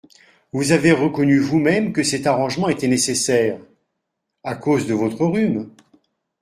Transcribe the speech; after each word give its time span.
Vous 0.51 0.71
avez 0.71 0.93
reconnu 0.93 1.37
vous-même 1.37 1.93
que 1.93 2.01
cet 2.01 2.25
arrangement 2.25 2.69
était 2.69 2.87
nécessaire… 2.87 3.59
à 4.43 4.55
cause 4.55 4.87
de 4.87 4.95
votre 4.95 5.23
rhume… 5.27 5.69